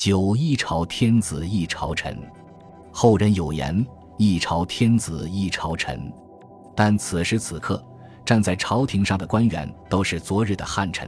[0.00, 2.16] 九一朝天子一朝臣，
[2.90, 6.10] 后人有言：“一朝天子一朝臣。”
[6.74, 7.84] 但此时此刻，
[8.24, 11.06] 站在朝廷上的官员都是昨日的汉臣，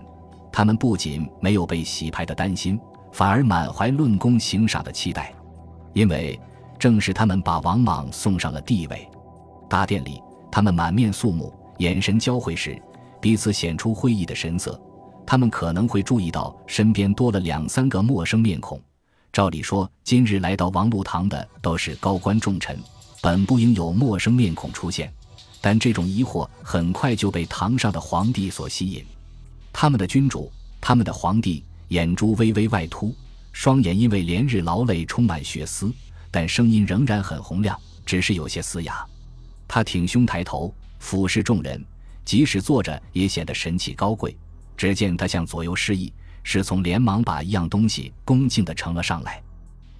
[0.52, 2.78] 他们不仅没有被洗牌的担心，
[3.12, 5.32] 反而满怀论功行赏的期待，
[5.94, 6.38] 因为
[6.78, 9.08] 正是他们把王莽送上了帝位。
[9.70, 12.78] 大殿里，他们满面肃穆，眼神交汇时，
[13.22, 14.78] 彼此显出会意的神色。
[15.26, 18.80] 他们可能会注意到身边多了两三个陌生面孔。
[19.32, 22.78] 照理说，今日来到王禄堂的都是高官重臣，
[23.20, 25.12] 本不应有陌生面孔出现。
[25.60, 29.04] 但这种疑惑很快就被堂上的皇帝所吸引。
[29.72, 33.14] 他们的君主，他们的皇帝，眼珠微微外凸，
[33.52, 35.90] 双眼因为连日劳累充满血丝，
[36.30, 39.06] 但声音仍然很洪亮，只是有些嘶哑。
[39.68, 41.82] 他挺胸抬头，俯视众人，
[42.24, 44.36] 即使坐着也显得神气高贵。
[44.76, 46.12] 只见他向左右示意，
[46.42, 49.42] 侍从连忙把一样东西恭敬地呈了上来。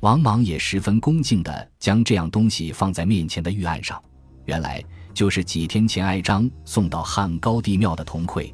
[0.00, 4.02] 王莽也十分恭敬地将这样东西放在面前的玉案上。
[4.46, 4.82] 原来
[5.14, 8.52] 就是几天前哀章送到汉高帝庙的铜盔。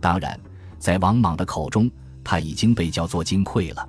[0.00, 0.38] 当然，
[0.78, 1.88] 在王莽的口中，
[2.24, 3.88] 他已经被叫做金匮了。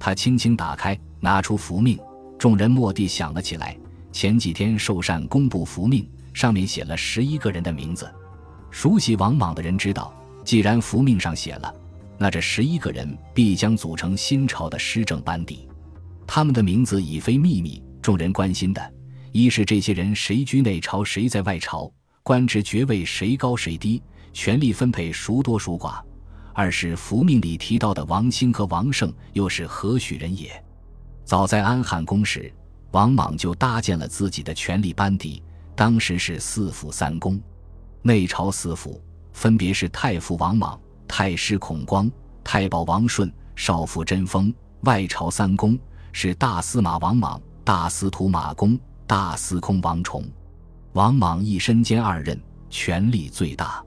[0.00, 1.96] 他轻轻打开，拿出符命，
[2.36, 3.78] 众人蓦地想了起来：
[4.10, 8.12] 前几天寿善公布符命，上面写了十一个人的名字。
[8.72, 10.12] 熟悉王莽的人知道。
[10.44, 11.74] 既然符命上写了，
[12.18, 15.68] 那这十一个人必将组成新朝的施政班底。
[16.26, 18.92] 他们的名字已非秘密，众人关心的，
[19.32, 26.00] 一是这些人谁居内朝，谁在外朝，官职爵位谁高谁低，权力分配孰多孰寡；
[26.54, 30.50] 二是符命里提到的王兴和王胜又是何许人也。
[31.24, 32.52] 早在安汉宫时，
[32.92, 35.42] 王莽就搭建了自己的权力班底，
[35.74, 37.40] 当时是四府三公，
[38.02, 39.02] 内朝四府。
[39.32, 42.10] 分别是太傅王莽、太师孔光、
[42.44, 44.52] 太保王顺、少傅贞丰；
[44.82, 45.78] 外朝三公
[46.12, 50.24] 是大司马王莽、大司徒马公、大司空王崇。
[50.92, 53.82] 王莽一身兼二任，权力最大。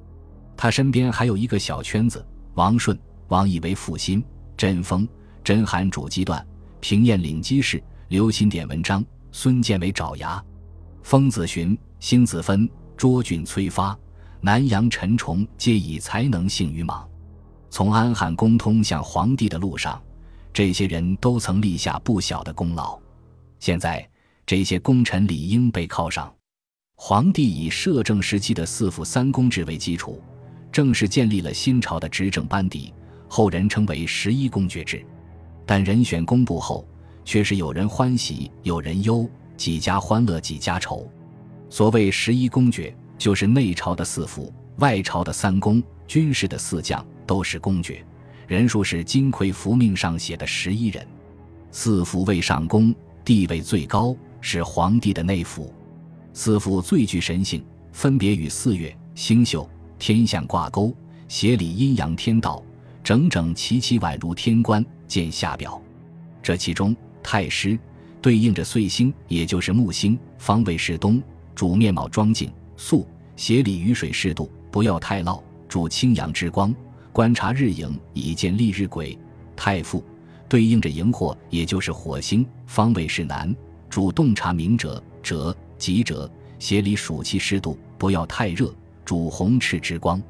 [0.57, 2.25] 他身边还有一个小圈子：
[2.55, 4.21] 王顺、王以为副心；
[4.57, 5.07] 贞丰、
[5.43, 6.39] 甄邯主机断；
[6.79, 9.01] 平晏领机事；刘歆点文章；
[9.31, 10.41] 孙建为爪牙；
[11.03, 12.67] 封子寻、辛子芬、
[12.97, 13.97] 卓俊崔发。
[14.41, 17.07] 南阳陈崇皆以才能幸于莽，
[17.69, 20.01] 从安汉公通向皇帝的路上，
[20.53, 22.99] 这些人都曾立下不小的功劳。
[23.59, 24.07] 现在
[24.45, 26.31] 这些功臣理应被犒赏。
[26.95, 30.21] 皇帝以摄政时期的四府三公制为基础，
[30.71, 32.93] 正式建立了新朝的执政班底，
[33.27, 35.03] 后人称为十一公爵制。
[35.65, 36.87] 但人选公布后，
[37.25, 41.09] 却是有人欢喜有人忧，几家欢乐几家愁。
[41.69, 42.95] 所谓十一公爵。
[43.17, 48.05] 就是内朝的四府，外朝的三公，军事的四将都是公爵，
[48.47, 51.05] 人数是金匮符命上写的十一人。
[51.71, 52.93] 四辅位上公，
[53.23, 55.73] 地位最高，是皇帝的内府。
[56.33, 60.95] 四府最具神性，分别与四月、星宿、天象挂钩，
[61.27, 62.63] 协理阴阳天道，
[63.03, 64.85] 整整齐齐，宛如天官。
[65.07, 65.79] 见下表。
[66.41, 67.77] 这其中，太师
[68.21, 71.21] 对应着岁星，也就是木星，方位是东，
[71.53, 72.51] 主面貌庄静。
[72.77, 76.73] 素协理雨水适度，不要太涝，主清阳之光，
[77.11, 79.17] 观察日影以见立日晷。
[79.55, 80.03] 太傅
[80.47, 83.53] 对应着荧惑，也就是火星，方位是南，
[83.89, 90.21] 主洞察明者者吉者，协理暑气适度，不要太热，主红赤之光，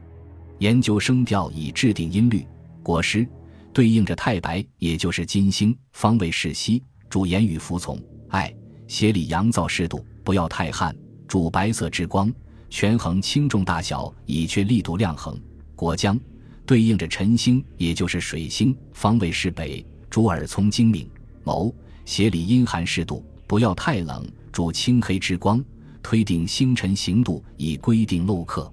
[0.60, 2.46] 研究声调以制定音律。
[2.84, 3.28] 果师
[3.74, 8.00] 对应着太白，也就是金星，方位是西，主言语服从。
[8.30, 8.54] 爱
[8.88, 10.96] 协理阳燥适度，不要太旱。
[11.28, 12.32] 主白色之光，
[12.70, 15.40] 权衡轻重大小，以确力度量衡。
[15.76, 16.20] 果将
[16.66, 21.10] 对应着辰星，也就是水星，方位是北，主耳聪精明。
[21.44, 21.74] 谋
[22.06, 25.64] 协理阴寒适度，不要太冷，主青黑之光，
[26.02, 28.72] 推定星辰行度，以规定漏刻。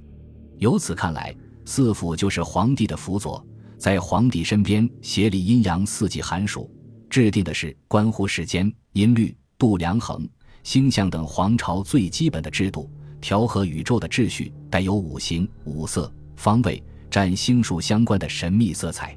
[0.59, 3.45] 由此看来，四府就是皇帝的辅佐，
[3.77, 6.71] 在皇帝身边协理阴阳四季寒暑，
[7.11, 10.29] 制定的是关乎时间、音律、度量衡。
[10.63, 19.17] 星象等皇朝最基本的制度，调和宇宙的秩序，带有五行、五色、方位、占星术相关的神秘色彩。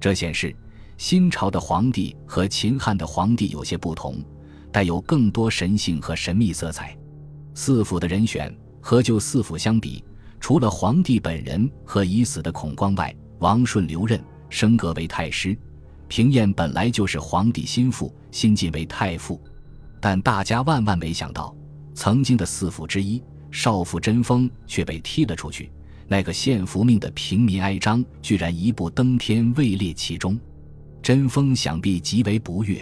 [0.00, 0.54] 这显示
[0.96, 4.22] 新朝的皇帝和秦汉的皇帝有些不同，
[4.70, 6.96] 带有更多神性和神秘色彩。
[7.54, 10.04] 四府的人选和旧四府相比，
[10.38, 15.56] 除了皇帝本人和已死的孔光外，王顺留任，升格为太师；
[16.06, 19.40] 平晏本来就是皇帝心腹，新晋为太傅。
[20.08, 21.52] 但大家万万没想到，
[21.92, 23.20] 曾经的四府之一
[23.50, 25.68] 少府贞丰却被踢了出去。
[26.06, 30.38] 那个献俘命的平民哀章，居然一步登天，位列其中。
[31.02, 32.80] 贞丰想必极为不悦，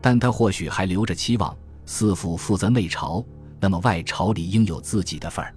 [0.00, 1.52] 但他或许还留着期望。
[1.86, 3.24] 四府负责内朝，
[3.58, 5.52] 那么外朝里应有自己的份儿。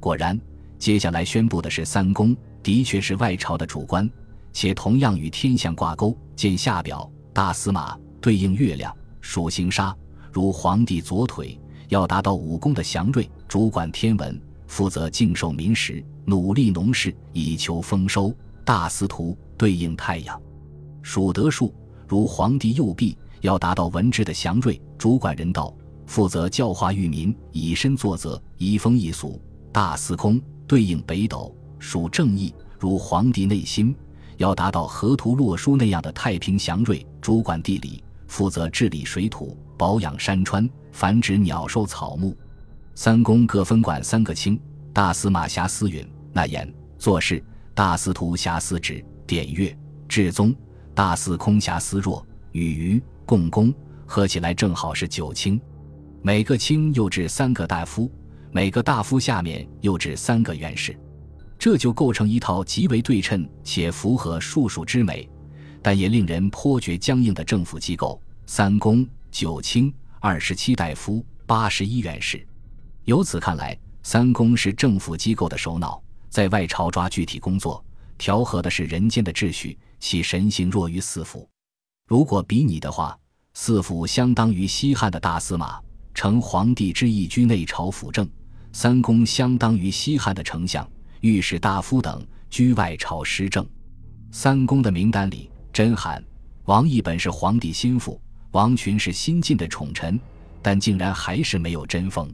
[0.00, 0.40] 果然，
[0.78, 4.10] 接下来宣布的是三公的确是外朝的主官，
[4.54, 6.16] 且同样与天象挂钩。
[6.34, 8.90] 见下表，大司马对应月亮，
[9.20, 9.94] 属星杀，
[10.32, 18.34] 如皇帝左腿，要达到武功的祥瑞，主管天文，负责敬受民食，努力农事，以求丰收。
[18.64, 20.40] 大司徒对应太阳。
[21.02, 21.74] 属德数，
[22.06, 25.74] 如皇帝右臂，要达到文治的祥瑞，主管人道，
[26.06, 29.40] 负责教化育民，以身作则，移风易俗。
[29.72, 33.94] 大司空对应北斗，属正义，如皇帝内心，
[34.36, 42.36] 要达到河图洛书那样的太平祥瑞，主管地理，负责治理水土，保养山川，繁殖鸟兽草木。
[42.94, 44.60] 三公各分管三个卿，
[44.92, 47.42] 大司马辖司允、纳言、做事；
[47.72, 49.74] 大司徒辖司职、典乐、
[50.06, 50.54] 至宗。
[50.94, 52.22] 大司空暇司若、
[52.52, 53.72] 与虞、共工，
[54.04, 55.58] 合起来正好是九卿。
[56.20, 58.12] 每个卿又置三个大夫，
[58.52, 60.94] 每个大夫下面又置三个院士，
[61.58, 65.26] 这就构成一套极为对称且符合术数之美，
[65.80, 72.46] 但也令人颇觉僵硬的政府机构：三公、九卿、二十七大夫、八十一院士。
[73.04, 77.84] 由此看来，三公是政府机构的首脑，在外朝抓具体工作，
[78.18, 79.78] 调和的是人间的秩序。
[80.02, 81.46] 其神性弱于四府，
[82.06, 83.14] 如果比拟的话，
[83.52, 85.78] 四府相当于西汉的大司马，
[86.14, 88.24] 承皇帝之意居内朝辅政；
[88.72, 90.88] 三公相当于西汉的丞相、
[91.20, 93.68] 御史大夫等居外朝施政。
[94.32, 96.18] 三公的名单里，甄邯、
[96.64, 98.18] 王毅本是皇帝心腹，
[98.52, 100.18] 王群是新晋的宠臣，
[100.60, 102.28] 但竟然还是没有甄封。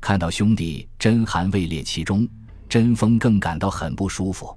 [0.00, 2.28] 看到兄弟甄邯位列其中，
[2.68, 4.56] 甄封更感到很不舒服。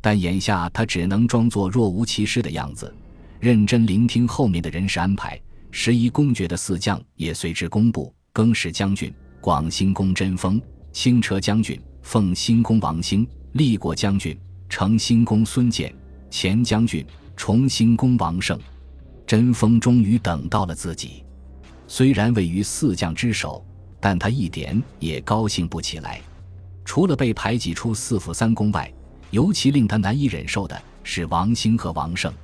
[0.00, 2.92] 但眼下他只能装作若无其事的样子，
[3.38, 5.38] 认真聆听后面的人事安排。
[5.70, 10.60] 十一公爵的四将也随之公布：更始将军广兴公贞丰，
[10.90, 14.36] 轻车将军奉兴公王兴，立国将军
[14.70, 15.94] 承兴公孙简，
[16.30, 17.04] 前将军
[17.36, 18.58] 崇兴公王胜。
[19.30, 21.24] 贞丰终于等到了自己，
[21.86, 23.64] 虽然位于四将之首，
[24.00, 26.20] 但他一点也高兴不起来。
[26.84, 28.92] 除了被排挤出四府三公外，
[29.30, 32.34] 尤其令他难以忍受的是王兴和王胜。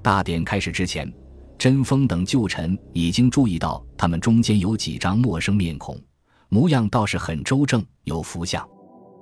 [0.00, 1.12] 大典开始之前，
[1.58, 6.00] 贞丰等旧臣已经注意到他们中间有几张陌生面孔，
[6.48, 8.66] 模样倒是很周正，有福相。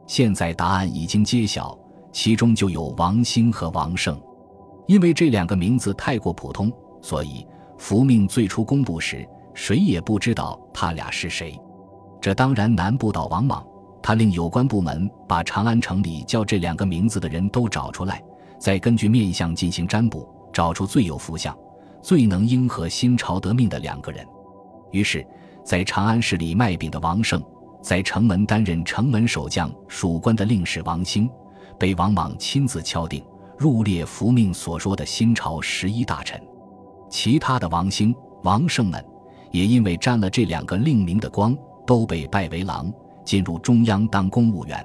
[0.06, 1.76] 现在答案已经揭晓，
[2.12, 4.16] 其中就有王兴和王胜。
[4.86, 6.72] 因为这两个名字太过普通，
[7.02, 7.47] 所以
[7.79, 11.58] 福命最初公布时，谁也不知道他俩是谁。
[12.20, 13.64] 这当然难不倒王莽。
[14.02, 18.23] 他令有关部门把长安城里叫这两个名字的人都找出来，
[18.58, 21.56] 再根据面相进行占卜，找出最有福相、
[22.00, 24.26] 最能应和新朝得命的两个人。
[24.91, 25.25] 于是，
[25.62, 27.43] 在长安市里卖饼的王胜，
[27.82, 31.31] 在城门担任城门守将属官的令史王兴，
[31.79, 33.23] 被王莽亲自敲定
[33.58, 36.41] 入列福命所说的新朝十一大臣。
[37.10, 38.14] 其他的王兴、
[38.44, 39.04] 王胜们，
[39.50, 41.54] 也因为沾了这两个令名的光，
[41.86, 42.90] 都被拜为郎。
[43.22, 44.84] 进入中央当公务员，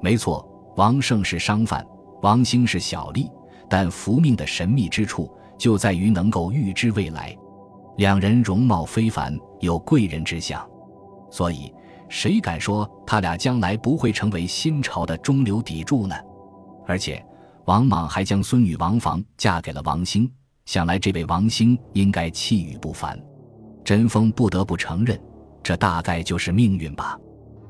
[0.00, 0.44] 没错，
[0.74, 1.86] 王胜是商贩，
[2.22, 3.30] 王兴是小吏，
[3.68, 7.36] 但福命的神秘之处就在于能够预知未来。
[7.98, 10.66] 两人容貌非凡，有贵人之相，
[11.30, 11.72] 所以
[12.08, 16.16] 谁敢说他俩将来不会成为新朝的中流砥柱呢？
[16.86, 17.24] 而且，
[17.66, 20.28] 王莽还将孙女王房嫁给了王兴，
[20.68, 23.18] 想来这位王兴应该气宇不凡。
[23.82, 25.18] 真风不得不承认，
[25.62, 27.18] 这大概就是命运吧。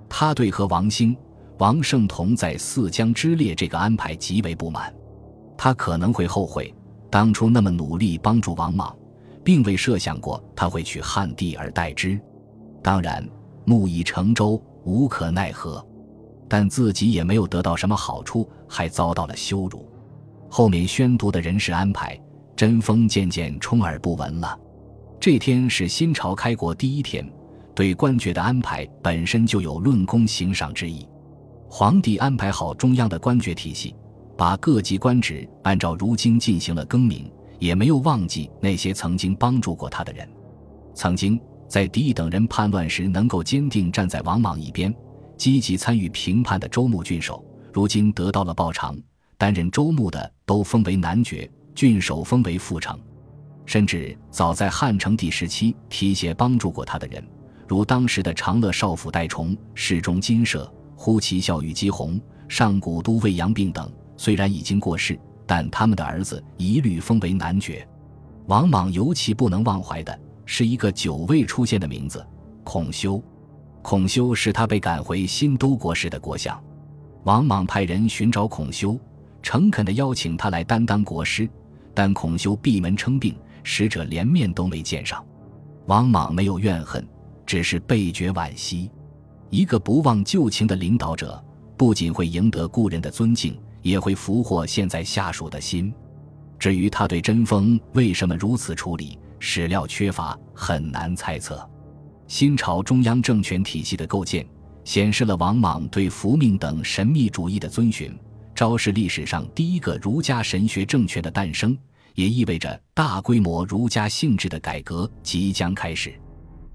[0.09, 1.17] 他对和王兴、
[1.59, 4.93] 王胜同在四江之列这个安排极为不满，
[5.57, 6.75] 他可能会后悔
[7.09, 8.93] 当初那么努力帮助王莽，
[9.45, 12.21] 并未设想过他会取汉帝而代之。
[12.83, 13.25] 当然，
[13.65, 15.87] 木已成舟，无可奈何，
[16.49, 19.89] 但自己也没有得到什么好处，还遭到了羞辱。
[20.51, 22.21] 后面宣读的人事安排，
[22.59, 24.59] 贞丰渐渐充耳不闻了。
[25.21, 27.25] 这天是新朝开国第一天。
[27.73, 31.07] 对官爵的安排本身就有论功行赏之意。
[31.71, 33.95] 皇帝安排好中央的官爵体系，
[34.37, 40.29] 把各级官职按照如今进行了更名，也没有忘记那些曾经帮助过他的人。
[40.95, 44.93] 曾经在狄等人叛乱时能够坚定站在王莽一边，
[45.37, 48.99] 积极参与平叛的周穆郡守，如今得到了报偿。
[49.37, 52.99] 担任周穆的都封为男爵，郡守封为副城。
[53.65, 57.25] 甚至早在汉成帝时期提携帮助过他的人。
[57.69, 65.17] 如当时的长乐少府戴崇、侍中金舍、呼其孝与姬弘、上古都尉杨病等，虽然已经过世，
[65.47, 67.87] 但他们的儿子一律封为男爵。
[68.47, 72.27] 王莽尤其不能忘怀的是一个久未出现的名字——
[72.65, 73.23] 孔修。
[73.83, 76.61] 孔修是他被赶回新都国时的国相。
[77.23, 78.99] 王莽派人寻找孔修，
[79.45, 81.49] 诚恳地邀请他来担当国师，
[81.99, 85.21] 但孔修闭门称病，使者连面都没见上。
[85.87, 87.05] 王莽没有怨恨，
[87.45, 88.89] 只是倍觉惋惜。
[89.51, 91.45] 一个不忘旧情的领导者，
[91.77, 95.93] 不仅会赢得故人的尊敬，也会俘获现在下属的心。
[96.57, 101.69] 至于他对贞丰为什么如此处理，史料缺乏，很难猜测。
[102.29, 104.47] 新朝中央政权体系的构建，
[104.85, 108.17] 显示了王莽对福命等神秘主义的遵循，
[108.55, 111.77] 昭示历史上第一个儒家神学政权的诞生，
[112.19, 116.13] 也意味着大规模儒家性质的改革即将开始。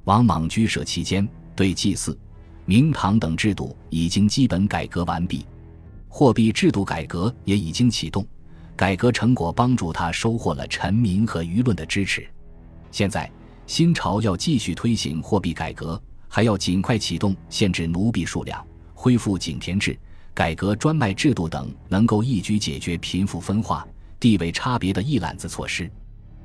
[0.06, 2.18] 王莽居舍期间，对祭祀。
[2.64, 5.46] 明堂等制度已经基本改革完毕，
[6.08, 8.26] 货币制度改革也已经启动，
[8.74, 12.26] 改革成果帮助他收获了臣民和舆论的支持。
[12.90, 13.30] 现在
[13.68, 20.00] 新朝要继续推行货币改革，还要尽快启动限制奴婢数量、恢复井田制、
[20.34, 23.86] 改革专卖制度等能够一举解决贫富分化、
[24.24, 25.92] 地位差别的一揽子措施。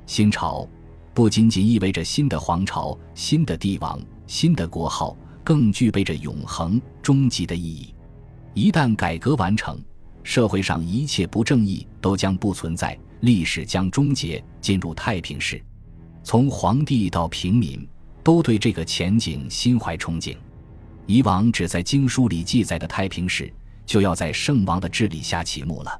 [0.05, 0.67] 新朝
[1.13, 5.15] 不仅仅意味着新的皇朝、新的帝王、新的国号。
[5.41, 7.95] 更具备着永恒、终极的意义。
[8.53, 9.81] 一旦改革完成，
[10.21, 15.59] 社会上一切不正义都将不存在，历史将终结，进入太平世。
[16.23, 17.87] 从皇帝到平民，
[18.23, 20.37] 都对这个前景心怀憧憬。
[21.07, 23.51] 以往只在经书里记载的太平史，
[23.87, 25.99] 就要在圣王的治理下启幕了。